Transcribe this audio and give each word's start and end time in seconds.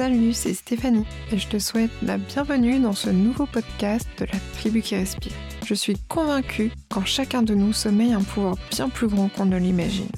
Salut, 0.00 0.32
c'est 0.32 0.54
Stéphanie 0.54 1.04
et 1.30 1.36
je 1.36 1.46
te 1.46 1.58
souhaite 1.58 1.90
la 2.00 2.16
bienvenue 2.16 2.80
dans 2.80 2.94
ce 2.94 3.10
nouveau 3.10 3.44
podcast 3.44 4.08
de 4.18 4.24
la 4.24 4.38
tribu 4.54 4.80
qui 4.80 4.96
respire. 4.96 5.34
Je 5.66 5.74
suis 5.74 5.98
convaincue 6.08 6.72
qu'en 6.88 7.04
chacun 7.04 7.42
de 7.42 7.54
nous 7.54 7.74
sommeille 7.74 8.14
un 8.14 8.22
pouvoir 8.22 8.56
bien 8.70 8.88
plus 8.88 9.08
grand 9.08 9.28
qu'on 9.28 9.44
ne 9.44 9.58
l'imagine. 9.58 10.08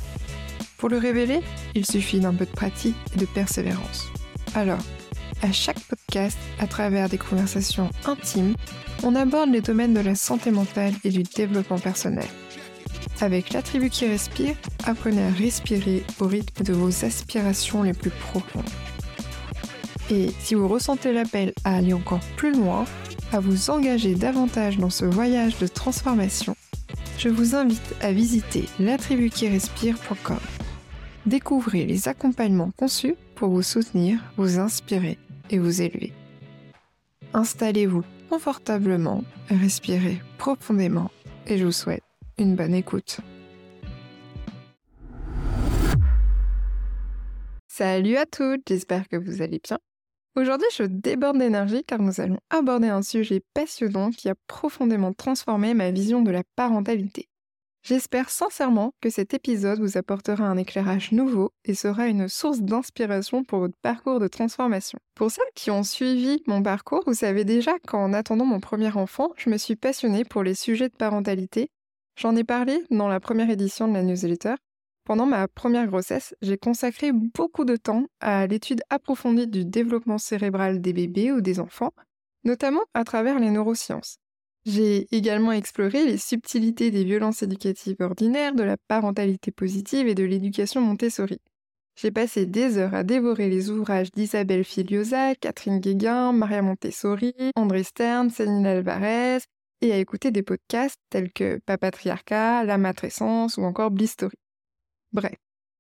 Pour 0.79 0.89
le 0.89 0.99
révéler, 0.99 1.41
il 1.75 1.85
suffit 1.85 2.21
d'un 2.21 2.33
peu 2.33 2.47
de 2.47 2.53
pratique 2.53 2.95
et 3.13 3.19
de 3.19 3.27
persévérance. 3.27 4.07
Alors, 4.55 4.79
à 5.43 5.51
chaque 5.51 5.81
podcast, 5.81 6.39
à 6.61 6.69
travers 6.69 7.09
des 7.09 7.19
conversations 7.19 7.91
intimes, 8.05 8.55
on 9.03 9.17
aborde 9.17 9.51
les 9.51 9.63
domaines 9.63 9.95
de 9.95 10.01
la 10.01 10.15
santé 10.15 10.53
mentale 10.53 10.95
et 11.03 11.11
du 11.11 11.25
développement 11.25 11.81
personnel. 11.81 12.29
Avec 13.21 13.53
la 13.53 13.63
tribu 13.63 13.91
qui 13.91 14.07
respire, 14.07 14.55
apprenez 14.85 15.25
à 15.25 15.31
respirer 15.31 16.05
au 16.21 16.29
rythme 16.29 16.63
de 16.63 16.73
vos 16.73 17.05
aspirations 17.05 17.83
les 17.83 17.95
plus 17.95 18.11
profondes. 18.11 18.63
Et 20.11 20.31
si 20.41 20.55
vous 20.55 20.69
ressentez 20.69 21.13
l'appel 21.13 21.53
à 21.65 21.77
aller 21.77 21.93
encore 21.93 22.21
plus 22.37 22.53
loin, 22.53 22.85
à 23.33 23.41
vous 23.41 23.71
engager 23.71 24.15
davantage 24.15 24.79
dans 24.79 24.91
ce 24.91 25.05
voyage 25.05 25.59
de 25.59 25.67
transformation, 25.67 26.55
je 27.19 27.29
vous 27.29 27.55
invite 27.55 27.95
à 28.01 28.13
visiter 28.13 28.65
latribuquirespire.com. 28.79 30.39
Découvrez 31.25 31.85
les 31.85 32.09
accompagnements 32.09 32.73
conçus 32.77 33.15
pour 33.37 33.51
vous 33.51 33.63
soutenir, 33.63 34.19
vous 34.37 34.59
inspirer 34.59 35.19
et 35.51 35.59
vous 35.59 35.83
élever. 35.83 36.13
Installez-vous 37.33 38.05
confortablement, 38.29 39.25
respirez 39.49 40.21
profondément 40.37 41.11
et 41.47 41.59
je 41.59 41.65
vous 41.65 41.73
souhaite 41.73 42.03
une 42.39 42.57
bonne 42.57 42.75
écoute. 42.75 43.21
Salut 47.69 48.17
à 48.17 48.27
toutes, 48.27 48.63
j'espère 48.69 49.09
que 49.09 49.17
vous 49.17 49.43
allez 49.43 49.61
bien. 49.63 49.79
Aujourd'hui, 50.35 50.69
je 50.75 50.85
déborde 50.85 51.37
d'énergie 51.37 51.85
car 51.85 52.01
nous 52.01 52.19
allons 52.19 52.39
aborder 52.49 52.89
un 52.89 53.03
sujet 53.03 53.43
passionnant 53.53 54.11
qui 54.11 54.31
a 54.31 54.35
profondément 54.47 55.13
transformé 55.13 55.75
ma 55.75 55.91
vision 55.91 56.23
de 56.23 56.31
la 56.31 56.43
parentalité. 56.57 57.29
J'espère 57.83 58.31
sincèrement 58.31 58.95
que 59.03 59.11
cet 59.11 59.35
épisode 59.35 59.81
vous 59.81 59.99
apportera 59.99 60.45
un 60.45 60.57
éclairage 60.57 61.13
nouveau 61.13 61.51
et 61.67 61.75
sera 61.75 62.07
une 62.07 62.29
source 62.29 62.61
d'inspiration 62.61 63.45
pour 63.45 63.59
votre 63.59 63.77
parcours 63.83 64.21
de 64.21 64.29
transformation. 64.29 64.99
Pour 65.15 65.31
celles 65.31 65.45
qui 65.55 65.71
ont 65.71 65.83
suivi 65.83 66.43
mon 66.47 66.63
parcours, 66.63 67.03
vous 67.07 67.13
savez 67.13 67.45
déjà 67.45 67.79
qu'en 67.87 68.15
attendant 68.15 68.47
mon 68.47 68.61
premier 68.61 68.97
enfant, 68.97 69.33
je 69.37 69.51
me 69.51 69.59
suis 69.59 69.77
passionnée 69.77 70.25
pour 70.25 70.43
les 70.43 70.55
sujets 70.55 70.89
de 70.89 70.97
parentalité. 70.97 71.69
J'en 72.17 72.37
ai 72.37 72.45
parlé 72.45 72.83
dans 72.91 73.09
la 73.09 73.21
première 73.21 73.51
édition 73.51 73.87
de 73.87 73.95
la 73.95 74.03
newsletter 74.03 74.55
pendant 75.05 75.27
ma 75.27 75.49
première 75.49 75.87
grossesse, 75.87 76.35
j'ai 76.43 76.59
consacré 76.59 77.13
beaucoup 77.13 77.65
de 77.65 77.77
temps 77.77 78.07
à 78.21 78.47
l'étude 78.47 78.83
approfondie 78.91 79.47
du 79.47 79.65
développement 79.65 80.19
cérébral 80.19 80.81
des 80.81 80.93
bébés 80.93 81.33
ou 81.33 81.41
des 81.41 81.61
enfants, 81.61 81.93
notamment 82.45 82.85
à 82.95 83.05
travers 83.05 83.39
les 83.39 83.51
neurosciences. 83.51 84.19
J'ai 84.65 85.09
également 85.15 85.53
exploré 85.53 86.05
les 86.05 86.19
subtilités 86.19 86.93
des 86.93 87.03
violences 87.05 87.43
éducatives 87.43 87.97
ordinaires, 88.01 88.55
de 88.55 88.63
la 88.63 88.77
parentalité 88.77 89.51
positive 89.51 90.07
et 90.07 90.15
de 90.15 90.23
l'éducation 90.23 90.81
Montessori. 90.81 91.41
J'ai 91.97 92.11
passé 92.11 92.47
des 92.47 92.79
heures 92.79 92.95
à 92.95 93.03
dévorer 93.03 93.51
les 93.51 93.71
ouvrages 93.71 94.13
d'Isabelle 94.13 94.65
Filiosa, 94.65 95.35
Catherine 95.35 95.81
Guéguin, 95.81 96.33
Maria 96.33 96.63
Montessori, 96.63 97.35
André 97.57 97.83
Stern, 97.83 98.31
Céline 98.31 98.67
Alvarez, 98.67 99.41
et 99.83 99.93
à 99.93 99.99
écouter 99.99 100.31
des 100.31 100.43
podcasts 100.43 101.01
tels 101.11 101.33
que 101.33 101.59
Papatriarcat, 101.67 102.65
La 102.65 102.79
Matrescence 102.79 103.57
ou 103.57 103.63
encore 103.63 103.91
Blistory. 103.91 104.39
Bref, 105.13 105.37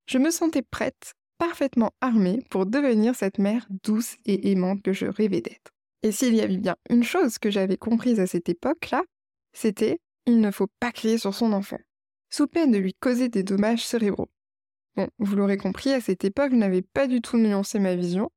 je 0.06 0.18
me 0.18 0.30
sentais 0.30 0.62
prête, 0.62 1.14
parfaitement 1.38 1.92
armée 2.00 2.44
pour 2.50 2.66
devenir 2.66 3.14
cette 3.14 3.38
mère 3.38 3.66
douce 3.82 4.16
et 4.26 4.50
aimante 4.50 4.82
que 4.82 4.92
je 4.92 5.06
rêvais 5.06 5.40
d'être. 5.40 5.72
Et 6.02 6.12
s'il 6.12 6.34
y 6.34 6.40
avait 6.40 6.58
bien 6.58 6.76
une 6.90 7.04
chose 7.04 7.38
que 7.38 7.50
j'avais 7.50 7.76
comprise 7.76 8.20
à 8.20 8.26
cette 8.26 8.48
époque-là, 8.48 9.02
c'était 9.52 10.00
il 10.26 10.40
ne 10.40 10.50
faut 10.50 10.68
pas 10.80 10.92
crier 10.92 11.18
sur 11.18 11.34
son 11.34 11.52
enfant, 11.52 11.80
sous 12.30 12.46
peine 12.46 12.70
de 12.70 12.78
lui 12.78 12.94
causer 12.94 13.28
des 13.28 13.42
dommages 13.42 13.84
cérébraux. 13.84 14.30
Bon, 14.96 15.08
vous 15.18 15.36
l'aurez 15.36 15.56
compris, 15.56 15.92
à 15.92 16.00
cette 16.00 16.24
époque, 16.24 16.50
je 16.52 16.56
n'avais 16.56 16.82
pas 16.82 17.06
du 17.06 17.20
tout 17.20 17.38
nuancé 17.38 17.78
ma 17.78 17.96
vision, 17.96 18.30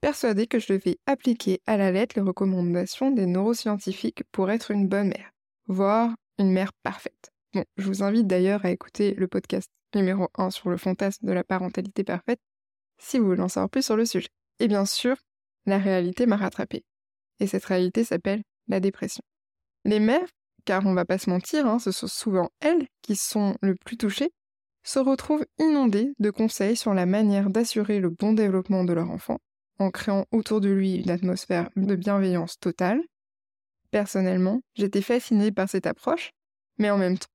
persuadée 0.00 0.46
que 0.46 0.58
je 0.58 0.72
devais 0.74 0.98
appliquer 1.06 1.60
à 1.66 1.76
la 1.76 1.90
lettre 1.90 2.16
les 2.16 2.22
recommandations 2.22 3.10
des 3.10 3.26
neuroscientifiques 3.26 4.22
pour 4.30 4.50
être 4.50 4.70
une 4.70 4.88
bonne 4.88 5.08
mère, 5.08 5.30
voire 5.66 6.14
une 6.38 6.52
mère 6.52 6.72
parfaite. 6.82 7.32
Bon, 7.54 7.64
je 7.76 7.86
vous 7.86 8.02
invite 8.02 8.26
d'ailleurs 8.26 8.64
à 8.64 8.70
écouter 8.70 9.14
le 9.14 9.28
podcast 9.28 9.70
numéro 9.94 10.28
1 10.38 10.50
sur 10.50 10.70
le 10.70 10.78
fantasme 10.78 11.26
de 11.26 11.32
la 11.32 11.44
parentalité 11.44 12.02
parfaite 12.02 12.40
si 12.98 13.18
vous 13.18 13.26
voulez 13.26 13.42
en 13.42 13.48
savoir 13.48 13.68
plus 13.68 13.84
sur 13.84 13.96
le 13.96 14.06
sujet. 14.06 14.30
Et 14.58 14.68
bien 14.68 14.86
sûr, 14.86 15.16
la 15.66 15.76
réalité 15.76 16.24
m'a 16.24 16.36
rattrapée. 16.36 16.84
Et 17.40 17.46
cette 17.46 17.66
réalité 17.66 18.04
s'appelle 18.04 18.42
la 18.68 18.80
dépression. 18.80 19.22
Les 19.84 20.00
mères, 20.00 20.28
car 20.64 20.86
on 20.86 20.94
va 20.94 21.04
pas 21.04 21.18
se 21.18 21.28
mentir, 21.28 21.66
hein, 21.66 21.78
ce 21.78 21.90
sont 21.90 22.06
souvent 22.06 22.48
elles 22.60 22.86
qui 23.02 23.16
sont 23.16 23.56
le 23.60 23.74
plus 23.74 23.98
touchées, 23.98 24.30
se 24.82 24.98
retrouvent 24.98 25.44
inondées 25.58 26.14
de 26.18 26.30
conseils 26.30 26.76
sur 26.76 26.94
la 26.94 27.04
manière 27.04 27.50
d'assurer 27.50 28.00
le 28.00 28.08
bon 28.08 28.32
développement 28.32 28.84
de 28.84 28.94
leur 28.94 29.10
enfant, 29.10 29.38
en 29.78 29.90
créant 29.90 30.24
autour 30.30 30.62
de 30.62 30.70
lui 30.70 30.94
une 30.94 31.10
atmosphère 31.10 31.68
de 31.76 31.96
bienveillance 31.96 32.58
totale. 32.58 33.02
Personnellement, 33.90 34.62
j'étais 34.74 35.02
fascinée 35.02 35.52
par 35.52 35.68
cette 35.68 35.86
approche, 35.86 36.30
mais 36.78 36.90
en 36.90 36.96
même 36.96 37.18
temps, 37.18 37.26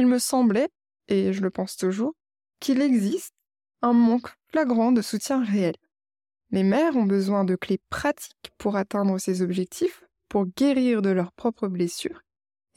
il 0.00 0.06
me 0.06 0.18
semblait 0.18 0.70
et 1.08 1.32
je 1.34 1.42
le 1.42 1.50
pense 1.50 1.76
toujours, 1.76 2.14
qu'il 2.58 2.80
existe 2.80 3.34
un 3.82 3.92
manque 3.92 4.28
flagrant 4.48 4.92
de 4.92 5.02
soutien 5.02 5.44
réel. 5.44 5.74
Les 6.50 6.62
mères 6.62 6.96
ont 6.96 7.04
besoin 7.04 7.44
de 7.44 7.54
clés 7.54 7.80
pratiques 7.90 8.50
pour 8.56 8.76
atteindre 8.76 9.18
ces 9.18 9.42
objectifs, 9.42 10.04
pour 10.28 10.46
guérir 10.46 11.02
de 11.02 11.10
leurs 11.10 11.32
propres 11.32 11.68
blessures 11.68 12.22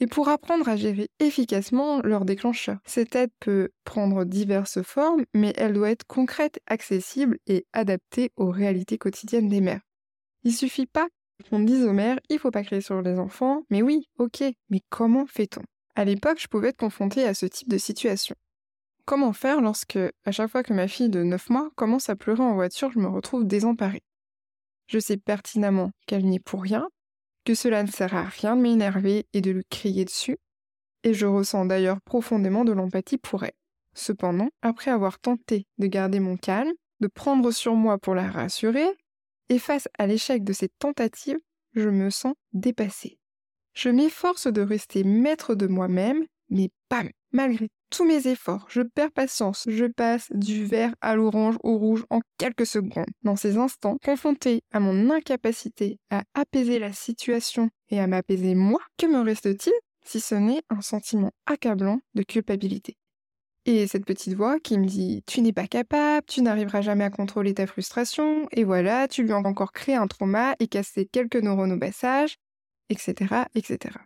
et 0.00 0.06
pour 0.06 0.28
apprendre 0.28 0.68
à 0.68 0.76
gérer 0.76 1.08
efficacement 1.18 2.02
leurs 2.02 2.24
déclencheurs. 2.24 2.78
Cette 2.84 3.14
aide 3.14 3.30
peut 3.40 3.70
prendre 3.84 4.24
diverses 4.24 4.82
formes, 4.82 5.24
mais 5.32 5.54
elle 5.56 5.72
doit 5.72 5.90
être 5.90 6.06
concrète, 6.06 6.60
accessible 6.66 7.38
et 7.46 7.64
adaptée 7.72 8.32
aux 8.36 8.50
réalités 8.50 8.98
quotidiennes 8.98 9.48
des 9.48 9.60
mères. 9.60 9.82
Il 10.42 10.52
suffit 10.52 10.86
pas 10.86 11.08
qu'on 11.48 11.60
dise 11.60 11.84
aux 11.84 11.92
mères, 11.92 12.20
il 12.28 12.38
faut 12.38 12.50
pas 12.50 12.64
crier 12.64 12.82
sur 12.82 13.00
les 13.02 13.18
enfants, 13.18 13.62
mais 13.70 13.82
oui, 13.82 14.08
ok, 14.18 14.44
mais 14.68 14.82
comment 14.90 15.26
fait-on? 15.26 15.62
À 15.96 16.04
l'époque, 16.04 16.40
je 16.40 16.48
pouvais 16.48 16.68
être 16.68 16.78
confrontée 16.78 17.24
à 17.24 17.34
ce 17.34 17.46
type 17.46 17.68
de 17.68 17.78
situation. 17.78 18.34
Comment 19.04 19.32
faire 19.32 19.60
lorsque, 19.60 19.98
à 20.24 20.32
chaque 20.32 20.50
fois 20.50 20.62
que 20.62 20.72
ma 20.72 20.88
fille 20.88 21.10
de 21.10 21.22
9 21.22 21.50
mois 21.50 21.70
commence 21.76 22.08
à 22.08 22.16
pleurer 22.16 22.42
en 22.42 22.54
voiture, 22.54 22.90
je 22.90 22.98
me 22.98 23.08
retrouve 23.08 23.46
désemparée? 23.46 24.02
Je 24.86 24.98
sais 24.98 25.16
pertinemment 25.16 25.90
qu'elle 26.06 26.24
n'y 26.24 26.36
est 26.36 26.44
pour 26.44 26.62
rien, 26.62 26.88
que 27.44 27.54
cela 27.54 27.82
ne 27.82 27.90
sert 27.90 28.14
à 28.14 28.24
rien 28.24 28.56
de 28.56 28.62
m'énerver 28.62 29.26
et 29.32 29.40
de 29.40 29.50
lui 29.50 29.64
crier 29.70 30.04
dessus, 30.04 30.38
et 31.02 31.14
je 31.14 31.26
ressens 31.26 31.66
d'ailleurs 31.66 32.00
profondément 32.00 32.64
de 32.64 32.72
l'empathie 32.72 33.18
pour 33.18 33.44
elle. 33.44 33.52
Cependant, 33.94 34.48
après 34.62 34.90
avoir 34.90 35.18
tenté 35.20 35.66
de 35.78 35.86
garder 35.86 36.18
mon 36.18 36.36
calme, 36.36 36.72
de 37.00 37.06
prendre 37.06 37.50
sur 37.50 37.74
moi 37.74 37.98
pour 37.98 38.14
la 38.14 38.30
rassurer, 38.30 38.88
et 39.50 39.58
face 39.58 39.88
à 39.98 40.06
l'échec 40.06 40.42
de 40.42 40.52
cette 40.52 40.76
tentative, 40.78 41.38
je 41.74 41.88
me 41.88 42.08
sens 42.10 42.34
dépassée. 42.52 43.18
Je 43.74 43.88
m'efforce 43.88 44.46
de 44.46 44.62
rester 44.62 45.04
maître 45.04 45.54
de 45.54 45.66
moi-même, 45.66 46.24
mais 46.48 46.70
bam, 46.90 47.10
malgré 47.32 47.68
tous 47.90 48.04
mes 48.04 48.26
efforts, 48.26 48.66
je 48.68 48.82
perds 48.82 49.12
patience, 49.12 49.64
je 49.68 49.84
passe 49.84 50.28
du 50.32 50.64
vert 50.64 50.94
à 51.00 51.14
l'orange 51.14 51.56
au 51.62 51.76
rouge 51.78 52.04
en 52.10 52.20
quelques 52.38 52.66
secondes. 52.66 53.06
Dans 53.22 53.36
ces 53.36 53.56
instants, 53.56 53.98
confronté 54.04 54.62
à 54.72 54.80
mon 54.80 55.10
incapacité 55.10 55.98
à 56.10 56.22
apaiser 56.34 56.78
la 56.78 56.92
situation 56.92 57.70
et 57.90 58.00
à 58.00 58.06
m'apaiser 58.06 58.54
moi, 58.54 58.80
que 58.96 59.06
me 59.06 59.20
reste-t-il 59.20 59.72
si 60.04 60.20
ce 60.20 60.34
n'est 60.34 60.62
un 60.70 60.80
sentiment 60.80 61.30
accablant 61.46 62.00
de 62.14 62.22
culpabilité? 62.22 62.96
Et 63.66 63.86
cette 63.86 64.04
petite 64.04 64.34
voix 64.34 64.60
qui 64.60 64.78
me 64.78 64.84
dit 64.84 65.22
Tu 65.26 65.40
n'es 65.40 65.52
pas 65.52 65.66
capable, 65.66 66.26
tu 66.26 66.42
n'arriveras 66.42 66.82
jamais 66.82 67.04
à 67.04 67.10
contrôler 67.10 67.54
ta 67.54 67.66
frustration, 67.66 68.46
et 68.52 68.62
voilà, 68.62 69.08
tu 69.08 69.22
lui 69.22 69.32
as 69.32 69.36
encore 69.36 69.72
créé 69.72 69.94
un 69.94 70.06
trauma 70.06 70.54
et 70.58 70.68
cassé 70.68 71.06
quelques 71.06 71.36
neurones 71.36 71.72
au 71.72 71.78
passage, 71.78 72.36
etc., 72.90 73.44
etc. 73.54 73.96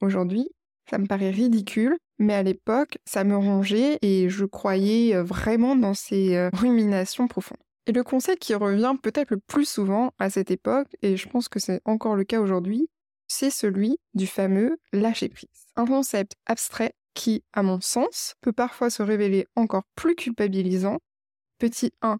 Aujourd'hui, 0.00 0.48
ça 0.88 0.98
me 0.98 1.06
paraît 1.06 1.30
ridicule, 1.30 1.98
mais 2.18 2.34
à 2.34 2.42
l'époque, 2.42 2.98
ça 3.04 3.24
me 3.24 3.36
rongeait 3.36 3.98
et 4.02 4.28
je 4.28 4.44
croyais 4.44 5.14
euh, 5.14 5.22
vraiment 5.22 5.76
dans 5.76 5.94
ces 5.94 6.34
euh, 6.34 6.50
ruminations 6.54 7.28
profondes. 7.28 7.58
Et 7.86 7.92
le 7.92 8.02
conseil 8.02 8.36
qui 8.36 8.54
revient 8.54 8.94
peut-être 9.02 9.30
le 9.30 9.38
plus 9.38 9.68
souvent 9.68 10.12
à 10.18 10.28
cette 10.30 10.50
époque, 10.50 10.88
et 11.02 11.16
je 11.16 11.28
pense 11.28 11.48
que 11.48 11.58
c'est 11.58 11.80
encore 11.84 12.16
le 12.16 12.24
cas 12.24 12.40
aujourd'hui, 12.40 12.88
c'est 13.28 13.50
celui 13.50 13.98
du 14.14 14.26
fameux 14.26 14.78
lâcher 14.92 15.28
prise. 15.28 15.48
Un 15.76 15.86
concept 15.86 16.34
abstrait 16.46 16.92
qui, 17.14 17.44
à 17.52 17.62
mon 17.62 17.80
sens, 17.80 18.34
peut 18.40 18.52
parfois 18.52 18.90
se 18.90 19.02
révéler 19.02 19.46
encore 19.56 19.84
plus 19.94 20.14
culpabilisant. 20.14 20.98
Petit 21.58 21.92
1, 22.02 22.18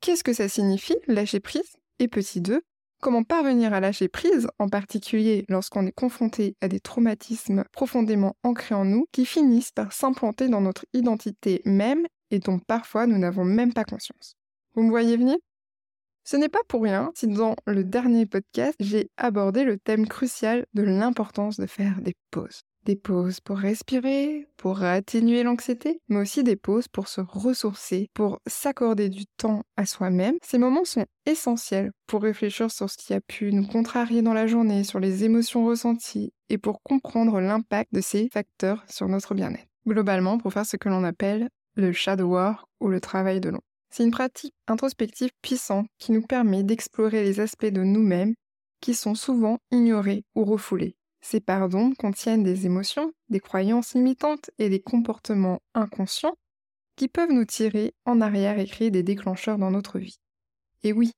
qu'est-ce 0.00 0.24
que 0.24 0.32
ça 0.32 0.48
signifie 0.48 0.96
lâcher 1.06 1.40
prise 1.40 1.76
Et 1.98 2.08
petit 2.08 2.40
2, 2.40 2.62
Comment 3.00 3.22
parvenir 3.22 3.72
à 3.72 3.78
lâcher 3.78 4.08
prise, 4.08 4.48
en 4.58 4.68
particulier 4.68 5.44
lorsqu'on 5.48 5.86
est 5.86 5.92
confronté 5.92 6.56
à 6.60 6.66
des 6.66 6.80
traumatismes 6.80 7.62
profondément 7.70 8.34
ancrés 8.42 8.74
en 8.74 8.84
nous 8.84 9.06
qui 9.12 9.24
finissent 9.24 9.70
par 9.70 9.92
s'implanter 9.92 10.48
dans 10.48 10.60
notre 10.60 10.84
identité 10.92 11.62
même 11.64 12.08
et 12.32 12.40
dont 12.40 12.58
parfois 12.58 13.06
nous 13.06 13.18
n'avons 13.18 13.44
même 13.44 13.72
pas 13.72 13.84
conscience. 13.84 14.34
Vous 14.74 14.82
me 14.82 14.90
voyez 14.90 15.16
venir? 15.16 15.36
Ce 16.24 16.36
n'est 16.36 16.48
pas 16.48 16.62
pour 16.66 16.82
rien 16.82 17.12
si 17.14 17.28
dans 17.28 17.54
le 17.66 17.84
dernier 17.84 18.26
podcast, 18.26 18.74
j'ai 18.80 19.10
abordé 19.16 19.62
le 19.62 19.78
thème 19.78 20.08
crucial 20.08 20.66
de 20.74 20.82
l'importance 20.82 21.56
de 21.58 21.66
faire 21.66 22.00
des 22.00 22.16
pauses. 22.32 22.64
Des 22.88 22.96
pauses 22.96 23.40
pour 23.40 23.58
respirer, 23.58 24.48
pour 24.56 24.82
atténuer 24.82 25.42
l'anxiété, 25.42 26.00
mais 26.08 26.20
aussi 26.20 26.42
des 26.42 26.56
pauses 26.56 26.88
pour 26.88 27.06
se 27.06 27.20
ressourcer, 27.20 28.08
pour 28.14 28.40
s'accorder 28.46 29.10
du 29.10 29.26
temps 29.26 29.62
à 29.76 29.84
soi-même. 29.84 30.38
Ces 30.42 30.56
moments 30.56 30.86
sont 30.86 31.04
essentiels 31.26 31.90
pour 32.06 32.22
réfléchir 32.22 32.70
sur 32.70 32.88
ce 32.88 32.96
qui 32.96 33.12
a 33.12 33.20
pu 33.20 33.52
nous 33.52 33.66
contrarier 33.66 34.22
dans 34.22 34.32
la 34.32 34.46
journée, 34.46 34.84
sur 34.84 35.00
les 35.00 35.24
émotions 35.24 35.66
ressenties 35.66 36.32
et 36.48 36.56
pour 36.56 36.80
comprendre 36.82 37.42
l'impact 37.42 37.92
de 37.92 38.00
ces 38.00 38.30
facteurs 38.32 38.82
sur 38.88 39.06
notre 39.06 39.34
bien-être. 39.34 39.68
Globalement, 39.86 40.38
pour 40.38 40.54
faire 40.54 40.64
ce 40.64 40.78
que 40.78 40.88
l'on 40.88 41.04
appelle 41.04 41.50
le 41.74 41.92
shadow 41.92 42.28
work 42.28 42.66
ou 42.80 42.88
le 42.88 43.02
travail 43.02 43.40
de 43.40 43.50
l'ombre. 43.50 43.64
C'est 43.90 44.04
une 44.04 44.12
pratique 44.12 44.54
introspective 44.66 45.28
puissante 45.42 45.88
qui 45.98 46.12
nous 46.12 46.22
permet 46.22 46.62
d'explorer 46.62 47.22
les 47.22 47.40
aspects 47.40 47.66
de 47.66 47.82
nous-mêmes 47.82 48.32
qui 48.80 48.94
sont 48.94 49.14
souvent 49.14 49.58
ignorés 49.70 50.24
ou 50.34 50.46
refoulés. 50.46 50.94
Ces 51.20 51.40
d'ombre 51.40 51.96
contiennent 51.96 52.44
des 52.44 52.66
émotions, 52.66 53.12
des 53.28 53.40
croyances 53.40 53.94
limitantes 53.94 54.50
et 54.58 54.68
des 54.68 54.80
comportements 54.80 55.60
inconscients 55.74 56.36
qui 56.96 57.08
peuvent 57.08 57.32
nous 57.32 57.44
tirer 57.44 57.94
en 58.04 58.20
arrière 58.20 58.58
et 58.58 58.66
créer 58.66 58.90
des 58.90 59.02
déclencheurs 59.02 59.58
dans 59.58 59.70
notre 59.70 59.98
vie. 59.98 60.18
Et 60.82 60.92
oui, 60.92 61.12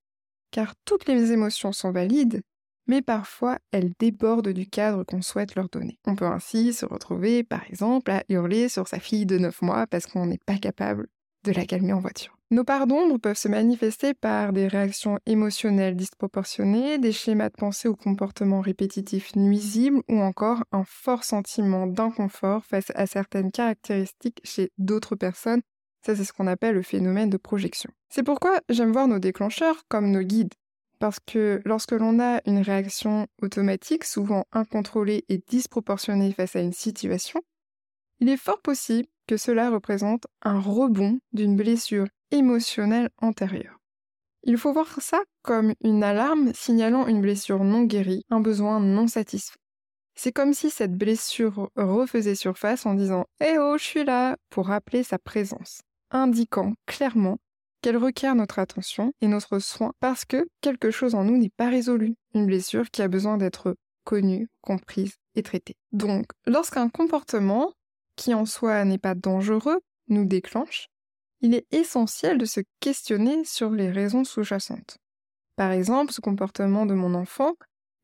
car 0.50 0.75
toutes 0.85 1.06
les 1.06 1.32
émotions 1.32 1.73
sont 1.73 1.93
valides, 1.93 2.43
mais 2.87 3.02
parfois 3.02 3.58
elles 3.70 3.93
débordent 3.99 4.49
du 4.49 4.69
cadre 4.69 5.05
qu'on 5.05 5.23
souhaite 5.23 5.55
leur 5.55 5.69
donner. 5.69 5.99
On 6.06 6.17
peut 6.17 6.26
ainsi 6.26 6.73
se 6.73 6.87
retrouver, 6.87 7.44
par 7.44 7.64
exemple, 7.69 8.11
à 8.11 8.25
hurler 8.29 8.69
sur 8.69 8.88
sa 8.88 9.00
fille 9.00 9.26
de 9.26 9.38
9 9.38 9.62
mois 9.62 9.87
parce 9.87 10.06
qu'on 10.06 10.26
n'est 10.26 10.38
pas 10.38 10.58
capable 10.58 11.08
de 11.44 11.53
la 11.53 11.64
calmer 11.67 11.93
en 11.93 12.00
voiture. 12.00 12.40
Nos 12.52 12.64
parts 12.64 12.88
d'ombre 12.88 13.19
peuvent 13.19 13.38
se 13.38 13.47
manifester 13.47 14.12
par 14.12 14.52
des 14.52 14.67
réactions 14.67 15.20
émotionnelles 15.25 15.94
disproportionnées, 15.94 16.99
des 16.99 17.12
schémas 17.12 17.49
de 17.49 17.55
pensée 17.55 17.87
ou 17.87 17.94
comportements 17.94 18.61
répétitifs 18.61 19.37
nuisibles 19.37 20.02
ou 20.08 20.19
encore 20.19 20.64
un 20.73 20.82
fort 20.82 21.23
sentiment 21.23 21.87
d'inconfort 21.87 22.64
face 22.64 22.91
à 22.97 23.06
certaines 23.06 23.52
caractéristiques 23.52 24.41
chez 24.43 24.73
d'autres 24.79 25.14
personnes. 25.14 25.62
Ça, 26.05 26.17
c'est 26.17 26.25
ce 26.25 26.32
qu'on 26.32 26.49
appelle 26.49 26.75
le 26.75 26.82
phénomène 26.82 27.31
de 27.31 27.37
projection. 27.37 27.91
C'est 28.08 28.25
pourquoi 28.25 28.58
j'aime 28.69 28.91
voir 28.91 29.06
nos 29.06 29.20
déclencheurs 29.20 29.85
comme 29.88 30.11
nos 30.11 30.23
guides. 30.23 30.55
Parce 30.99 31.20
que 31.20 31.62
lorsque 31.64 31.93
l'on 31.93 32.19
a 32.19 32.41
une 32.46 32.62
réaction 32.62 33.29
automatique, 33.43 34.03
souvent 34.03 34.44
incontrôlée 34.50 35.25
et 35.29 35.41
disproportionnée 35.46 36.32
face 36.32 36.56
à 36.56 36.61
une 36.61 36.73
situation, 36.73 37.43
il 38.19 38.29
est 38.29 38.37
fort 38.37 38.61
possible 38.61 39.08
que 39.29 39.37
cela 39.37 39.70
représente 39.70 40.26
un 40.43 40.58
rebond 40.58 41.20
d'une 41.32 41.55
blessure 41.55 42.08
émotionnelle 42.31 43.11
antérieure. 43.19 43.81
Il 44.43 44.56
faut 44.56 44.73
voir 44.73 45.00
ça 45.00 45.23
comme 45.43 45.75
une 45.82 46.03
alarme 46.03 46.53
signalant 46.55 47.06
une 47.06 47.21
blessure 47.21 47.62
non 47.62 47.82
guérie, 47.82 48.25
un 48.31 48.41
besoin 48.41 48.81
non 48.81 49.06
satisfait. 49.06 49.59
C'est 50.15 50.32
comme 50.32 50.55
si 50.55 50.71
cette 50.71 50.97
blessure 50.97 51.71
refaisait 51.77 52.35
surface 52.35 52.87
en 52.87 52.94
disant 52.94 53.27
Eh 53.41 53.59
oh, 53.59 53.77
je 53.79 53.85
suis 53.85 54.05
là 54.05 54.37
pour 54.50 54.67
rappeler 54.67 55.03
sa 55.03 55.19
présence, 55.19 55.82
indiquant 56.11 56.75
clairement 56.87 57.38
qu'elle 57.82 57.97
requiert 57.97 58.35
notre 58.35 58.59
attention 58.59 59.12
et 59.21 59.29
notre 59.29 59.59
soin 59.59 59.93
parce 60.00 60.25
que 60.25 60.47
quelque 60.61 60.91
chose 60.91 61.15
en 61.15 61.25
nous 61.25 61.38
n'est 61.38 61.53
pas 61.56 61.71
résolu, 61.71 62.17
une 62.35 62.47
blessure 62.47 62.91
qui 62.91 63.03
a 63.03 63.09
besoin 63.09 63.37
d'être 63.38 63.77
connue, 64.05 64.49
comprise 64.61 65.15
et 65.35 65.43
traitée. 65.43 65.77
Donc, 65.93 66.27
lorsqu'un 66.47 66.88
comportement, 66.88 67.73
qui 68.17 68.35
en 68.35 68.44
soi 68.44 68.85
n'est 68.85 68.99
pas 68.99 69.15
dangereux, 69.15 69.81
nous 70.09 70.25
déclenche, 70.25 70.88
il 71.41 71.55
est 71.55 71.67
essentiel 71.73 72.39
de 72.39 72.45
se 72.45 72.61
questionner 72.81 73.45
sur 73.45 73.71
les 73.71 73.91
raisons 73.91 74.25
sous-jacentes. 74.25 74.99
Par 75.57 75.73
exemple, 75.73 76.13
ce 76.13 76.21
comportement 76.21 76.87
de 76.87 76.95
mon 76.95 77.15
enfant, 77.15 77.55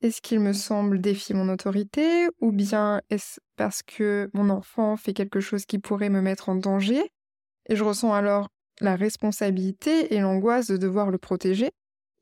est-ce 0.03 0.21
qu'il 0.21 0.41
me 0.41 0.53
semble 0.53 1.01
défier 1.01 1.35
mon 1.35 1.49
autorité 1.49 2.29
ou 2.41 2.53
bien 2.53 3.01
est-ce 3.11 3.41
parce 3.57 3.83
que 3.83 4.31
mon 4.35 4.51
enfant 4.51 4.97
fait 4.97 5.15
quelque 5.15 5.41
chose 5.41 5.65
qui 5.65 5.79
pourrait 5.79 6.11
me 6.11 6.21
mettre 6.21 6.49
en 6.49 6.55
danger 6.55 7.11
et 7.69 7.77
je 7.77 7.83
ressens 7.83 8.13
alors 8.13 8.49
la 8.81 8.95
responsabilité 8.95 10.15
et 10.15 10.21
l'angoisse 10.21 10.67
de 10.67 10.77
devoir 10.77 11.11
le 11.11 11.19
protéger? 11.19 11.71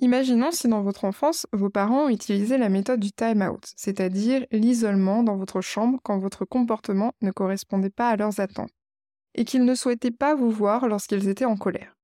Imaginons 0.01 0.51
si 0.51 0.69
dans 0.69 0.83
votre 0.83 1.05
enfance, 1.05 1.47
vos 1.53 1.71
parents 1.71 2.09
utilisaient 2.09 2.59
la 2.59 2.69
méthode 2.69 3.01
du 3.01 3.13
time-out, 3.13 3.73
c'est-à-dire 3.77 4.45
l'isolement 4.51 5.23
dans 5.23 5.37
votre 5.37 5.61
chambre 5.61 5.99
quand 6.03 6.19
votre 6.19 6.45
comportement 6.45 7.13
ne 7.23 7.31
correspondait 7.31 7.91
pas 7.91 8.11
à 8.11 8.17
leurs 8.17 8.41
attentes 8.41 8.71
et 9.35 9.45
qu'ils 9.45 9.65
ne 9.65 9.75
souhaitaient 9.75 10.11
pas 10.11 10.35
vous 10.35 10.51
voir 10.51 10.89
lorsqu'ils 10.89 11.29
étaient 11.29 11.45
en 11.45 11.57
colère. 11.57 11.97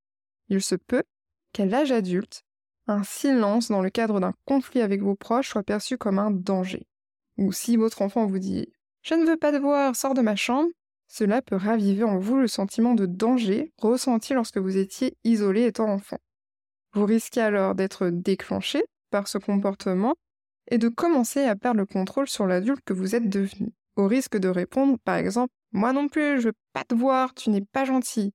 Il 0.49 0.63
se 0.63 0.75
peut 0.75 1.05
qu'à 1.53 1.67
l'âge 1.67 1.93
adulte, 1.93 2.43
un 2.87 3.03
silence 3.05 3.69
dans 3.69 3.83
le 3.83 3.91
cadre 3.91 4.21
d'un 4.21 4.35
conflit 4.45 4.81
avec 4.81 5.03
vos 5.03 5.15
proches 5.15 5.51
soit 5.51 5.63
perçu 5.63 5.97
comme 5.97 6.19
un 6.19 6.31
danger. 6.31 6.87
Ou 7.39 7.53
si 7.53 7.77
votre 7.77 8.03
enfant 8.03 8.27
vous 8.27 8.39
dit⁇ 8.39 8.63
Je 9.03 9.15
ne 9.15 9.25
veux 9.25 9.37
pas 9.37 9.53
te 9.53 9.59
voir, 9.59 9.95
sors 9.95 10.15
de 10.15 10.23
ma 10.23 10.37
chambre⁇ 10.37 10.69
cela 11.13 11.43
peut 11.43 11.57
raviver 11.57 12.05
en 12.05 12.19
vous 12.19 12.39
le 12.39 12.47
sentiment 12.47 12.95
de 12.95 13.05
danger 13.05 13.73
ressenti 13.79 14.33
lorsque 14.33 14.59
vous 14.59 14.77
étiez 14.77 15.17
isolé 15.25 15.65
étant 15.65 15.89
enfant. 15.89 16.19
Vous 16.95 17.05
risquez 17.05 17.41
alors 17.41 17.75
d'être 17.75 18.11
déclenché 18.11 18.85
par 19.11 19.27
ce 19.27 19.37
comportement 19.37 20.15
et 20.71 20.79
de 20.79 20.89
commencer 20.89 21.43
à 21.43 21.57
perdre 21.57 21.81
le 21.81 21.87
contrôle 21.87 22.29
sur 22.29 22.47
l'adulte 22.47 22.85
que 22.85 22.93
vous 22.93 23.17
êtes 23.17 23.29
devenu, 23.29 23.73
au 23.97 24.07
risque 24.07 24.39
de 24.39 24.49
répondre 24.49 24.99
par 25.05 25.17
exemple 25.17 25.53
moi 25.73 25.93
non 25.93 26.09
plus, 26.09 26.41
je 26.41 26.49
veux 26.49 26.55
pas 26.73 26.85
te 26.85 26.95
voir, 26.95 27.35
tu 27.35 27.51
n'es 27.51 27.61
pas 27.61 27.85
gentil. 27.85 28.33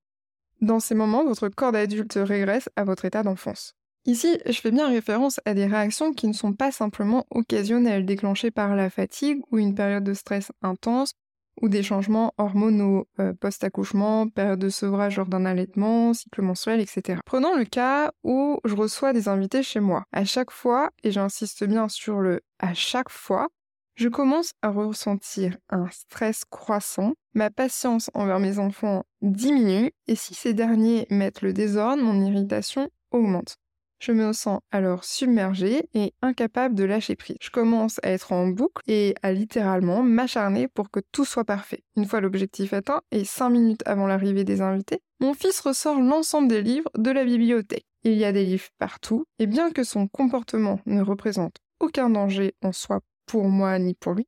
Dans 0.62 0.80
ces 0.80 0.96
moments, 0.96 1.26
votre 1.26 1.50
corps 1.50 1.72
d'adulte 1.72 2.18
régresse 2.22 2.70
à 2.76 2.84
votre 2.84 3.06
état 3.06 3.24
d'enfance. 3.24 3.74
Ici, 4.06 4.38
je 4.46 4.60
fais 4.62 4.72
bien 4.72 4.88
référence 4.88 5.40
à 5.46 5.54
des 5.54 5.66
réactions 5.66 6.14
qui 6.14 6.28
ne 6.28 6.34
sont 6.34 6.54
pas 6.54 6.72
simplement 6.72 7.26
occasionnelles, 7.32 8.06
déclenchées 8.06 8.52
par 8.52 8.76
la 8.76 8.90
fatigue 8.90 9.42
ou 9.52 9.58
une 9.58 9.74
période 9.74 10.04
de 10.04 10.14
stress 10.14 10.52
intense, 10.62 11.14
ou 11.62 11.70
des 11.70 11.84
changements 11.84 12.34
hormonaux 12.38 13.08
euh, 13.20 13.34
post-accouchement, 13.34 14.28
période 14.28 14.60
de 14.60 14.70
sevrage 14.70 15.18
lors 15.18 15.28
d'un 15.28 15.46
allaitement, 15.46 16.14
cycle 16.14 16.42
menstruel, 16.42 16.80
etc. 16.82 17.20
Prenons 17.26 17.56
le 17.56 17.66
cas 17.66 18.12
où 18.24 18.60
je 18.66 18.76
reçois 18.76 19.14
des 19.14 19.28
invités 19.28 19.64
chez 19.64 19.80
moi. 19.80 20.04
À 20.12 20.26
chaque 20.26 20.52
fois, 20.52 20.92
et 21.04 21.12
j'insiste 21.12 21.64
bien 21.64 21.88
sur 21.90 22.20
le 22.20 22.42
à 22.60 22.74
chaque 22.74 23.10
fois, 23.10 23.48
je 23.96 24.10
commence 24.10 24.52
à 24.62 24.70
ressentir 24.70 25.58
un 25.70 25.88
stress 25.90 26.44
croissant, 26.50 27.14
ma 27.34 27.50
patience 27.50 28.12
envers 28.14 28.40
mes 28.40 28.60
enfants 28.60 29.04
diminue, 29.22 29.92
et 30.08 30.16
si 30.16 30.34
ces 30.34 30.54
derniers 30.54 31.08
mettent 31.10 31.42
le 31.42 31.54
désordre, 31.54 32.04
mon 32.04 32.24
irritation 32.26 32.90
augmente. 33.12 33.56
Je 34.00 34.12
me 34.12 34.34
sens 34.34 34.60
alors 34.72 35.06
submergée 35.06 35.90
et 35.94 36.14
incapable 36.22 36.76
de 36.76 36.84
lâcher 36.84 37.16
prise. 37.16 37.38
Je 37.42 37.50
commence 37.50 38.00
à 38.04 38.10
être 38.10 38.34
en 38.34 38.48
boucle 38.48 38.84
et 38.88 39.16
à 39.24 39.32
littéralement 39.32 40.04
m'acharner 40.04 40.68
pour 40.68 40.92
que 40.92 41.00
tout 41.14 41.24
soit 41.24 41.46
parfait. 41.46 41.84
Une 41.96 42.06
fois 42.06 42.20
l'objectif 42.20 42.74
atteint 42.74 43.02
et 43.12 43.24
cinq 43.24 43.52
minutes 43.52 43.84
avant 43.86 44.06
l'arrivée 44.06 44.44
des 44.44 44.62
invités, 44.62 45.00
mon 45.22 45.34
fils 45.34 45.60
ressort 45.62 46.00
l'ensemble 46.02 46.50
des 46.50 46.62
livres 46.62 46.90
de 46.98 47.10
la 47.10 47.24
bibliothèque. 47.24 47.86
Il 48.04 48.14
y 48.14 48.26
a 48.26 48.34
des 48.34 48.46
livres 48.46 48.68
partout 48.78 49.26
et 49.40 49.48
bien 49.48 49.72
que 49.72 49.84
son 49.84 50.08
comportement 50.08 50.80
ne 50.86 51.02
représente 51.02 51.56
aucun 51.80 52.10
danger 52.10 52.54
en 52.62 52.74
soi 52.74 53.00
pour 53.26 53.46
moi 53.46 53.78
ni 53.80 53.94
pour 53.94 54.14
lui, 54.14 54.28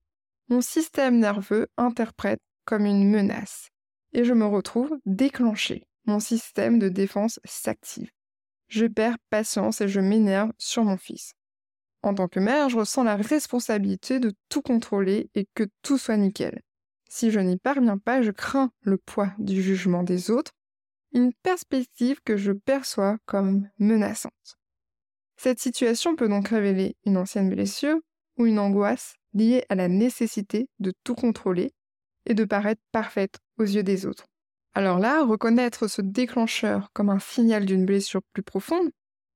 mon 0.50 0.62
système 0.62 1.20
nerveux 1.20 1.68
interprète 1.78 2.40
comme 2.66 2.86
une 2.86 3.10
menace 3.10 3.70
et 4.14 4.24
je 4.24 4.34
me 4.34 4.46
retrouve 4.46 4.98
déclenché. 5.06 5.88
Mon 6.06 6.20
système 6.20 6.80
de 6.80 6.90
défense 6.90 7.40
s'active. 7.44 8.10
Je 8.68 8.86
perds 8.86 9.18
patience 9.30 9.82
et 9.82 9.88
je 9.88 10.00
m'énerve 10.00 10.52
sur 10.58 10.84
mon 10.84 10.98
fils. 10.98 11.34
En 12.02 12.14
tant 12.14 12.28
que 12.28 12.40
mère, 12.40 12.70
je 12.70 12.78
ressens 12.78 13.04
la 13.04 13.16
responsabilité 13.16 14.20
de 14.20 14.34
tout 14.50 14.62
contrôler 14.62 15.30
et 15.36 15.48
que 15.54 15.66
tout 15.82 15.98
soit 15.98 16.18
nickel. 16.18 16.62
Si 17.10 17.32
je 17.32 17.40
n'y 17.40 17.58
parviens 17.58 17.98
pas, 17.98 18.22
je 18.22 18.32
crains 18.32 18.72
le 18.82 18.98
poids 18.98 19.32
du 19.38 19.62
jugement 19.62 20.04
des 20.04 20.32
autres, 20.32 20.52
une 21.14 21.34
perspective 21.44 22.22
que 22.24 22.38
je 22.38 22.52
perçois 22.52 23.18
comme 23.26 23.70
menaçante. 23.80 24.58
Cette 25.38 25.60
situation 25.60 26.16
peut 26.16 26.28
donc 26.28 26.50
révéler 26.50 26.96
une 27.06 27.18
ancienne 27.18 27.50
blessure 27.50 28.00
ou 28.38 28.46
une 28.46 28.60
angoisse 28.60 29.16
liée 29.34 29.66
à 29.70 29.76
la 29.76 29.88
nécessité 29.88 30.70
de 30.80 30.94
tout 31.04 31.16
contrôler 31.16 31.72
et 32.26 32.34
de 32.34 32.46
paraître 32.46 32.82
parfaite 32.92 33.40
aux 33.58 33.64
yeux 33.64 33.84
des 33.84 34.06
autres. 34.06 34.26
Alors 34.74 35.00
là, 35.00 35.24
reconnaître 35.24 35.88
ce 35.88 36.02
déclencheur 36.02 36.90
comme 36.94 37.10
un 37.10 37.20
signal 37.20 37.66
d'une 37.66 37.86
blessure 37.86 38.22
plus 38.34 38.44
profonde 38.44 38.90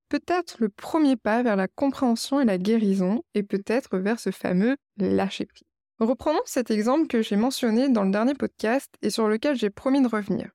peut 0.08 0.22
être 0.28 0.56
le 0.58 0.68
premier 0.68 1.16
pas 1.16 1.42
vers 1.42 1.56
la 1.56 1.68
compréhension 1.68 2.40
et 2.40 2.44
la 2.44 2.58
guérison 2.58 3.22
et 3.34 3.42
peut-être 3.42 3.98
vers 3.98 4.20
ce 4.20 4.30
fameux 4.30 4.76
lâcher-prise. 4.98 5.66
Reprenons 5.98 6.42
cet 6.44 6.70
exemple 6.70 7.06
que 7.06 7.22
j'ai 7.22 7.36
mentionné 7.36 7.88
dans 7.88 8.04
le 8.04 8.10
dernier 8.10 8.34
podcast 8.34 8.94
et 9.02 9.10
sur 9.10 9.26
lequel 9.26 9.56
j'ai 9.56 9.70
promis 9.70 10.02
de 10.02 10.08
revenir. 10.08 10.50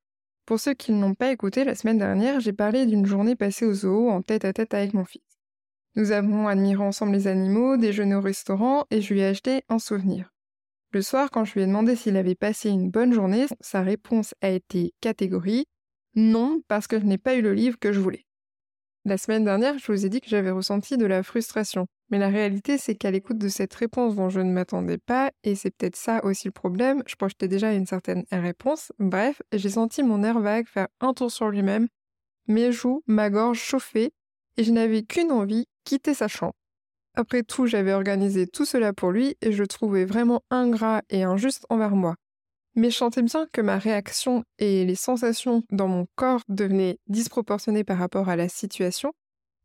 Pour 0.46 0.60
ceux 0.60 0.74
qui 0.74 0.94
ne 0.94 1.02
l'ont 1.02 1.16
pas 1.16 1.32
écouté, 1.32 1.64
la 1.64 1.76
semaine 1.76 1.98
dernière, 1.98 2.40
j'ai 2.40 2.54
parlé 2.54 2.86
d'une 2.86 3.06
journée 3.06 3.36
passée 3.36 3.66
au 3.66 3.74
zoo 3.74 4.10
en 4.10 4.22
tête 4.22 4.46
à 4.46 4.54
tête 4.54 4.74
avec 4.74 4.94
mon 4.94 5.04
fils. 5.04 5.27
Nous 5.98 6.12
avons 6.12 6.48
admiré 6.48 6.84
ensemble 6.84 7.14
les 7.14 7.26
animaux, 7.26 7.76
déjeuné 7.76 8.14
au 8.14 8.22
restaurant 8.22 8.86
et 8.92 9.02
je 9.02 9.16
lui 9.16 9.22
ai 9.22 9.26
acheté 9.26 9.64
un 9.68 9.80
souvenir. 9.80 10.32
Le 10.92 11.02
soir, 11.02 11.32
quand 11.32 11.44
je 11.44 11.56
lui 11.56 11.62
ai 11.64 11.66
demandé 11.66 11.96
s'il 11.96 12.18
avait 12.18 12.36
passé 12.36 12.70
une 12.70 12.92
bonne 12.92 13.14
journée, 13.14 13.48
sa 13.62 13.82
réponse 13.82 14.36
a 14.42 14.50
été 14.50 14.94
catégorique 15.02 15.68
non, 16.14 16.62
parce 16.68 16.86
que 16.86 17.00
je 17.00 17.06
n'ai 17.06 17.18
pas 17.18 17.34
eu 17.34 17.42
le 17.42 17.54
livre 17.54 17.80
que 17.80 17.92
je 17.92 18.00
voulais. 18.00 18.28
La 19.06 19.18
semaine 19.18 19.44
dernière, 19.44 19.80
je 19.80 19.92
vous 19.92 20.06
ai 20.06 20.10
dit 20.10 20.22
que 20.22 20.30
j'avais 20.30 20.52
ressenti 20.52 20.98
de 20.98 21.06
la 21.08 21.24
frustration. 21.24 21.88
Mais 22.12 22.20
la 22.20 22.30
réalité, 22.30 22.78
c'est 22.78 22.96
qu'à 22.96 23.10
l'écoute 23.10 23.40
de 23.40 23.48
cette 23.48 23.74
réponse 23.74 24.16
dont 24.16 24.30
je 24.30 24.40
ne 24.40 24.52
m'attendais 24.52 25.00
pas, 25.00 25.32
et 25.44 25.56
c'est 25.56 25.72
peut-être 25.72 25.96
ça 25.96 26.24
aussi 26.24 26.48
le 26.48 26.52
problème, 26.52 27.02
je 27.08 27.16
projetais 27.16 27.48
déjà 27.48 27.74
une 27.74 27.88
certaine 27.88 28.24
réponse, 28.32 28.92
bref, 29.00 29.42
j'ai 29.52 29.70
senti 29.70 30.04
mon 30.04 30.24
air 30.24 30.40
vague 30.40 30.68
faire 30.68 30.90
un 31.00 31.14
tour 31.14 31.32
sur 31.32 31.50
lui-même, 31.50 31.88
mes 32.48 32.72
joues, 32.72 33.02
ma 33.08 33.30
gorge 33.30 33.60
chauffée, 33.60 34.12
et 34.58 34.64
je 34.64 34.72
n'avais 34.72 35.04
qu'une 35.04 35.32
envie, 35.32 35.66
quitter 35.84 36.14
sa 36.14 36.28
chambre. 36.28 36.54
Après 37.16 37.44
tout, 37.44 37.68
j'avais 37.68 37.94
organisé 37.94 38.48
tout 38.48 38.66
cela 38.66 38.94
pour 38.94 39.12
lui 39.12 39.36
et 39.42 39.52
je 39.52 39.62
le 39.62 39.68
trouvais 39.68 40.06
vraiment 40.06 40.42
ingrat 40.52 41.02
et 41.10 41.24
injuste 41.24 41.66
envers 41.70 41.96
moi. 41.96 42.16
Mais 42.76 42.92
je 42.92 42.98
sentais 42.98 43.24
bien 43.24 43.48
que 43.54 43.62
ma 43.62 43.78
réaction 43.80 44.44
et 44.60 44.86
les 44.86 44.96
sensations 44.96 45.64
dans 45.72 45.88
mon 45.88 46.08
corps 46.16 46.42
devenaient 46.50 47.00
disproportionnées 47.08 47.84
par 47.84 47.98
rapport 48.00 48.30
à 48.30 48.36
la 48.36 48.50
situation. 48.50 49.14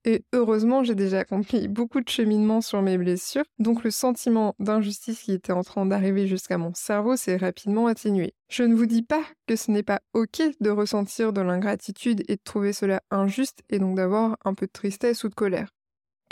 Et 0.05 0.25
heureusement, 0.33 0.83
j'ai 0.83 0.95
déjà 0.95 1.21
accompli 1.21 1.69
beaucoup 1.69 2.01
de 2.01 2.09
cheminement 2.09 2.61
sur 2.61 2.83
mes 2.83 2.99
blessures, 2.99 3.45
donc 3.59 3.85
le 3.85 3.91
sentiment 3.91 4.55
d'injustice 4.59 5.23
qui 5.23 5.33
était 5.33 5.53
en 5.53 5.63
train 5.63 5.87
d'arriver 5.87 6.27
jusqu'à 6.27 6.59
mon 6.59 6.73
cerveau 6.75 7.17
s'est 7.17 7.37
rapidement 7.37 7.87
atténué. 7.87 8.35
Je 8.49 8.65
ne 8.65 8.75
vous 8.75 8.87
dis 8.87 9.03
pas 9.03 9.23
que 9.47 9.57
ce 9.57 9.71
n'est 9.71 9.83
pas 9.83 10.01
ok 10.13 10.43
de 10.61 10.71
ressentir 10.71 11.33
de 11.33 11.41
l'ingratitude 11.41 12.23
et 12.29 12.37
de 12.37 12.43
trouver 12.43 12.73
cela 12.73 13.01
injuste 13.11 13.63
et 13.71 13.79
donc 13.79 13.97
d'avoir 13.97 14.37
un 14.45 14.55
peu 14.55 14.67
de 14.67 14.73
tristesse 14.73 15.25
ou 15.25 15.29
de 15.29 15.35
colère 15.35 15.69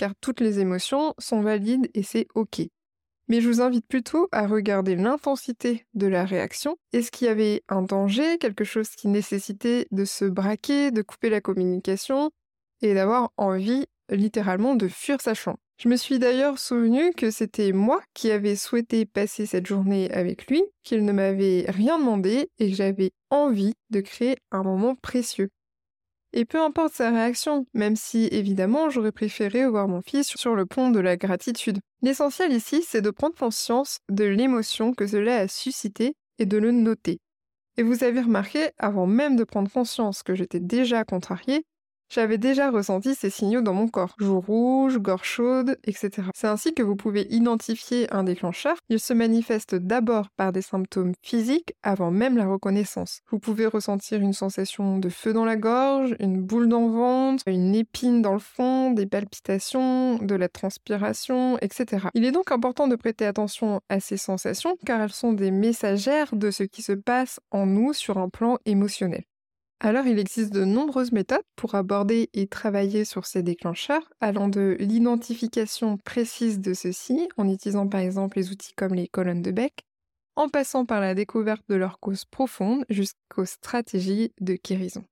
car 0.01 0.15
toutes 0.19 0.41
les 0.41 0.61
émotions 0.61 1.13
sont 1.19 1.43
valides 1.43 1.91
et 1.93 2.03
c'est 2.03 2.27
OK. 2.35 2.63
Mais 3.29 3.43
je 3.43 3.49
vous 3.51 3.61
invite 3.61 3.87
plutôt 3.87 4.29
à 4.33 4.47
regarder 4.47 4.97
l'intensité 4.97 5.85
de 5.93 6.07
la 6.07 6.25
réaction. 6.25 6.79
Est-ce 6.95 7.11
qu'il 7.11 7.27
y 7.27 7.31
avait 7.31 7.63
un 7.69 7.83
danger, 7.83 8.39
quelque 8.39 8.65
chose 8.65 8.89
qui 8.89 9.09
nécessitait 9.09 9.87
de 9.91 10.07
se 10.07 10.25
braquer, 10.25 10.91
de 10.91 11.03
couper 11.03 11.29
la 11.29 11.43
communication? 11.43 12.31
Et 12.83 12.95
d'avoir 12.95 13.33
envie 13.37 13.87
littéralement 14.11 14.75
de 14.75 14.89
fuir 14.89 15.21
sa 15.21 15.35
chambre 15.35 15.59
Je 15.79 15.89
me 15.89 15.97
suis 15.97 16.19
d'ailleurs 16.19 16.59
souvenu 16.59 17.13
que 17.13 17.31
c'était 17.31 17.73
moi 17.73 18.01
qui 18.15 18.31
avais 18.31 18.57
souhaité 18.57 19.07
passer 19.07 19.47
cette 19.47 19.67
journée 19.67 20.11
avec 20.11 20.47
lui, 20.49 20.63
qu'il 20.83 21.05
ne 21.05 21.13
m'avait 21.13 21.65
rien 21.69 21.99
demandé 21.99 22.51
et 22.59 22.71
que 22.71 22.77
j'avais 22.77 23.13
envie 23.31 23.75
de 23.91 24.01
créer 24.01 24.37
un 24.51 24.63
moment 24.63 24.95
précieux. 24.97 25.51
Et 26.33 26.45
peu 26.45 26.61
importe 26.63 26.95
sa 26.95 27.11
réaction, 27.11 27.67
même 27.75 27.97
si 27.97 28.29
évidemment 28.31 28.89
j'aurais 28.89 29.11
préféré 29.11 29.67
voir 29.67 29.89
mon 29.89 30.01
fils 30.01 30.29
sur 30.37 30.55
le 30.55 30.65
pont 30.65 30.91
de 30.91 31.01
la 31.01 31.17
gratitude. 31.17 31.81
L'essentiel 32.03 32.53
ici, 32.53 32.85
c'est 32.87 33.03
de 33.03 33.11
prendre 33.11 33.35
conscience 33.35 33.99
de 34.09 34.25
l'émotion 34.25 34.95
que 34.95 35.07
cela 35.09 35.39
a 35.39 35.49
suscité 35.49 36.15
et 36.39 36.47
de 36.47 36.57
le 36.57 36.71
noter. 36.71 37.19
Et 37.77 37.83
vous 37.83 38.05
avez 38.05 38.21
remarqué, 38.21 38.71
avant 38.79 39.07
même 39.07 39.37
de 39.37 39.45
prendre 39.45 39.71
conscience 39.71 40.23
que 40.23 40.35
j'étais 40.35 40.61
déjà 40.61 41.05
contrariée, 41.05 41.65
j'avais 42.11 42.39
déjà 42.39 42.71
ressenti 42.71 43.15
ces 43.15 43.31
signaux 43.31 43.63
dans 43.63 43.73
mon 43.73 43.89
corps. 43.89 44.15
Joues 44.19 44.41
rouges, 44.41 44.99
gorge 44.99 45.25
chaude, 45.25 45.79
etc. 45.85 46.11
C'est 46.35 46.49
ainsi 46.49 46.75
que 46.75 46.83
vous 46.83 46.97
pouvez 46.97 47.27
identifier 47.31 48.13
un 48.13 48.25
déclencheur. 48.25 48.77
Il 48.89 48.99
se 48.99 49.15
manifeste 49.15 49.77
d'abord 49.77 50.29
par 50.37 50.53
des 50.53 50.63
symptômes 50.63 51.13
physiques 51.23 51.75
avant 51.83 52.11
même 52.11 52.37
la 52.37 52.47
reconnaissance. 52.47 53.21
Vous 53.31 53.39
pouvez 53.39 53.67
ressentir 53.67 54.21
une 54.21 54.33
sensation 54.33 54.99
de 54.99 55.09
feu 55.09 55.33
dans 55.33 55.45
la 55.45 55.57
gorge, 55.57 56.17
une 56.19 56.43
boule 56.43 56.69
dans 56.69 56.87
le 56.87 56.93
ventre, 56.93 57.45
une 57.47 57.75
épine 57.75 58.23
dans 58.23 58.35
le 58.35 58.41
fond, 58.41 58.91
des 58.91 59.07
palpitations, 59.07 60.19
de 60.19 60.35
la 60.35 60.49
transpiration, 60.49 61.59
etc. 61.59 62.09
Il 62.15 62.25
est 62.25 62.33
donc 62.33 62.51
important 62.51 62.89
de 62.89 62.97
prêter 62.97 63.25
attention 63.25 63.81
à 63.89 64.01
ces 64.01 64.17
sensations 64.17 64.77
car 64.85 65.01
elles 65.01 65.13
sont 65.13 65.33
des 65.33 65.53
messagères 65.53 66.35
de 66.35 66.51
ce 66.51 66.65
qui 66.65 66.83
se 66.83 66.93
passe 66.93 67.39
en 67.53 67.67
nous 67.67 67.93
sur 67.93 68.19
un 68.19 68.29
plan 68.29 68.59
émotionnel. 68.67 69.23
Alors 69.83 70.07
il 70.07 70.19
existe 70.19 70.53
de 70.53 70.65
nombreuses 70.67 71.11
méthodes 71.11 71.45
pour 71.57 71.75
aborder 71.75 72.29
et 72.35 72.47
travailler 72.47 73.07
sur 73.07 73.25
ces 73.25 73.43
déclencheurs, 73.43 74.13
allant 74.21 74.49
de 74.49 74.77
l'identification 74.79 75.97
précise 75.97 76.61
de 76.61 76.75
ceux-ci, 76.75 77.31
en 77.39 77.49
utilisant 77.49 77.89
par 77.89 78.01
exemple 78.01 78.37
les 78.37 78.51
outils 78.51 78.75
comme 78.75 78.95
les 78.95 79.09
colonnes 79.09 79.41
de 79.41 79.51
bec, 79.51 79.87
en 80.37 80.51
passant 80.51 80.85
par 80.85 81.01
la 81.01 81.15
découverte 81.15 81.65
de 81.71 81.77
leur 81.77 81.99
cause 81.99 82.27
profonde 82.27 82.85
jusqu'aux 82.91 83.47
stratégies 83.47 84.33
de 84.39 84.59
guérison. 84.63 85.05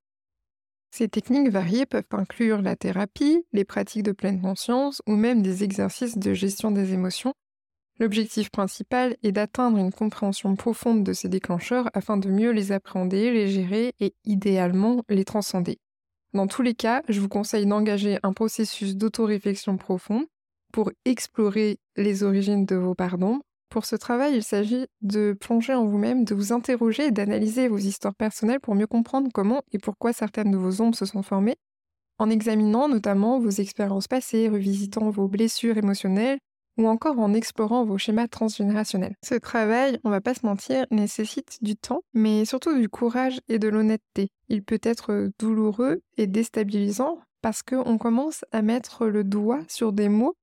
Ces 0.90 1.08
techniques 1.08 1.48
variées 1.48 1.86
peuvent 1.86 2.04
inclure 2.12 2.60
la 2.60 2.76
thérapie, 2.76 3.44
les 3.54 3.64
pratiques 3.64 4.02
de 4.02 4.12
pleine 4.12 4.40
conscience 4.40 5.00
ou 5.06 5.16
même 5.16 5.42
des 5.42 5.64
exercices 5.64 6.18
de 6.18 6.34
gestion 6.34 6.70
des 6.70 6.92
émotions 6.92 7.32
L'objectif 8.00 8.50
principal 8.50 9.16
est 9.24 9.32
d'atteindre 9.32 9.78
une 9.78 9.92
compréhension 9.92 10.54
profonde 10.54 11.02
de 11.02 11.12
ces 11.12 11.28
déclencheurs 11.28 11.90
afin 11.94 12.16
de 12.16 12.30
mieux 12.30 12.52
les 12.52 12.70
appréhender, 12.70 13.32
les 13.32 13.48
gérer 13.48 13.94
et 13.98 14.14
idéalement 14.24 15.02
les 15.08 15.24
transcender. 15.24 15.78
Dans 16.32 16.46
tous 16.46 16.62
les 16.62 16.74
cas, 16.74 17.02
je 17.08 17.20
vous 17.20 17.28
conseille 17.28 17.66
d'engager 17.66 18.18
un 18.22 18.32
processus 18.32 18.96
d'autoréflexion 18.96 19.78
profonde 19.78 20.26
pour 20.72 20.92
explorer 21.04 21.78
les 21.96 22.22
origines 22.22 22.66
de 22.66 22.76
vos 22.76 22.94
pardons. 22.94 23.40
Pour 23.68 23.84
ce 23.84 23.96
travail, 23.96 24.36
il 24.36 24.44
s'agit 24.44 24.86
de 25.00 25.36
plonger 25.38 25.74
en 25.74 25.84
vous-même, 25.84 26.24
de 26.24 26.34
vous 26.34 26.52
interroger 26.52 27.06
et 27.06 27.10
d'analyser 27.10 27.66
vos 27.66 27.78
histoires 27.78 28.14
personnelles 28.14 28.60
pour 28.60 28.76
mieux 28.76 28.86
comprendre 28.86 29.28
comment 29.34 29.62
et 29.72 29.78
pourquoi 29.78 30.12
certaines 30.12 30.52
de 30.52 30.56
vos 30.56 30.80
ombres 30.80 30.96
se 30.96 31.04
sont 31.04 31.22
formées, 31.22 31.56
en 32.18 32.30
examinant 32.30 32.88
notamment 32.88 33.40
vos 33.40 33.50
expériences 33.50 34.08
passées, 34.08 34.48
revisitant 34.48 35.10
vos 35.10 35.28
blessures 35.28 35.76
émotionnelles, 35.76 36.38
ou 36.78 36.86
encore 36.86 37.18
en 37.18 37.34
explorant 37.34 37.84
vos 37.84 37.98
schémas 37.98 38.28
transgénérationnels. 38.28 39.16
Ce 39.24 39.34
travail, 39.34 39.98
on 40.04 40.10
va 40.10 40.20
pas 40.20 40.34
se 40.34 40.46
mentir, 40.46 40.86
nécessite 40.90 41.58
du 41.60 41.76
temps, 41.76 42.02
mais 42.14 42.44
surtout 42.44 42.78
du 42.78 42.88
courage 42.88 43.40
et 43.48 43.58
de 43.58 43.68
l'honnêteté. 43.68 44.28
Il 44.48 44.62
peut 44.62 44.80
être 44.82 45.30
douloureux 45.38 46.00
et 46.16 46.26
déstabilisant 46.26 47.18
parce 47.42 47.62
qu'on 47.62 47.98
commence 47.98 48.44
à 48.52 48.62
mettre 48.62 49.06
le 49.06 49.24
doigt 49.24 49.60
sur 49.68 49.92
des 49.92 50.08
mots 50.08 50.34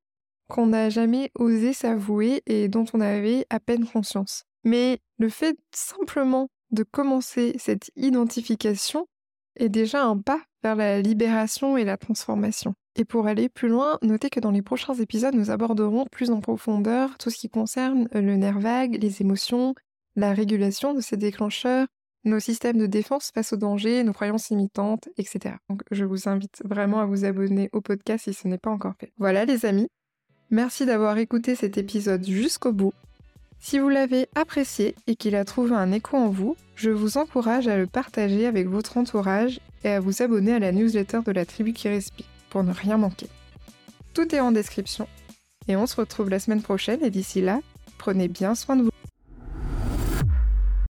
qu'on 0.48 0.68
n'a 0.68 0.90
jamais 0.90 1.32
osé 1.36 1.74
s'avouer 1.74 2.44
et 2.46 2.68
dont 2.68 2.86
on 2.94 3.02
avait 3.02 3.48
à 3.50 3.60
peine 3.60 3.86
conscience. 3.86 4.44
Mais 4.64 5.00
le 5.18 5.30
fait 5.30 5.58
simplement 5.74 6.50
de 6.72 6.84
commencer 6.84 7.56
cette 7.58 7.90
identification 7.96 9.08
est 9.56 9.70
déjà 9.70 10.04
un 10.04 10.18
pas 10.18 10.42
la 10.74 11.02
libération 11.02 11.78
et 11.78 11.84
la 11.84 11.98
transformation. 11.98 12.74
Et 12.96 13.06
pour 13.06 13.28
aller 13.28 13.50
plus 13.50 13.68
loin, 13.68 14.00
notez 14.02 14.30
que 14.30 14.40
dans 14.40 14.52
les 14.52 14.64
prochains 14.64 14.96
épisodes, 14.96 15.36
nous 15.36 15.52
aborderons 15.52 16.06
plus 16.12 16.32
en 16.32 16.40
profondeur 16.40 17.18
tout 17.20 17.30
ce 17.30 17.38
qui 17.38 17.50
concerne 17.50 18.08
le 18.14 18.36
nerf 18.38 18.60
vague, 18.60 18.98
les 19.00 19.22
émotions, 19.22 19.76
la 20.16 20.34
régulation 20.34 20.94
de 20.94 21.02
ces 21.02 21.18
déclencheurs, 21.18 21.88
nos 22.24 22.40
systèmes 22.40 22.78
de 22.78 22.88
défense 22.88 23.32
face 23.34 23.54
aux 23.54 23.58
dangers, 23.58 24.04
nos 24.04 24.14
croyances 24.14 24.50
limitantes, 24.50 25.10
etc. 25.18 25.56
Donc 25.70 25.84
je 25.92 26.06
vous 26.06 26.28
invite 26.28 26.62
vraiment 26.66 27.00
à 27.00 27.06
vous 27.06 27.26
abonner 27.26 27.70
au 27.72 27.82
podcast 27.82 28.24
si 28.24 28.34
ce 28.34 28.48
n'est 28.48 28.58
pas 28.58 28.72
encore 28.72 28.94
fait. 29.00 29.12
Voilà 29.18 29.46
les 29.46 29.66
amis, 29.66 29.90
merci 30.50 30.86
d'avoir 30.86 31.18
écouté 31.18 31.56
cet 31.56 31.78
épisode 31.78 32.26
jusqu'au 32.26 32.72
bout. 32.72 32.94
Si 33.60 33.80
vous 33.80 33.90
l'avez 33.90 34.28
apprécié 34.36 34.96
et 35.08 35.16
qu'il 35.16 35.36
a 35.36 35.46
trouvé 35.46 35.76
un 35.76 35.92
écho 35.92 36.18
en 36.18 36.30
vous, 36.30 36.56
je 36.76 36.90
vous 36.90 37.18
encourage 37.18 37.68
à 37.68 37.78
le 37.78 37.88
partager 37.88 38.46
avec 38.46 38.68
votre 38.68 38.98
entourage 38.98 39.60
et 39.84 39.90
à 39.90 40.00
vous 40.00 40.22
abonner 40.22 40.54
à 40.54 40.60
la 40.60 40.72
newsletter 40.72 41.22
de 41.26 41.32
la 41.32 41.46
tribu 41.46 41.74
qui 41.74 41.88
respire 41.88 42.26
pour 42.50 42.64
ne 42.64 42.74
rien 42.74 42.98
manquer. 42.98 43.28
Tout 44.14 44.34
est 44.34 44.40
en 44.40 44.52
description. 44.52 45.08
Et 45.68 45.76
on 45.76 45.88
se 45.88 45.96
retrouve 45.96 46.30
la 46.30 46.40
semaine 46.40 46.62
prochaine 46.62 47.04
et 47.04 47.10
d'ici 47.10 47.42
là, 47.42 47.60
prenez 47.98 48.28
bien 48.28 48.56
soin 48.56 48.76
de 48.76 48.84
vous. 48.84 48.95